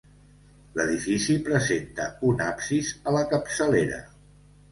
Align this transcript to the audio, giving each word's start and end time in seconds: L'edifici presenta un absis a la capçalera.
L'edifici 0.79 1.35
presenta 1.49 2.07
un 2.29 2.41
absis 2.47 2.89
a 3.11 3.13
la 3.17 3.23
capçalera. 3.35 4.01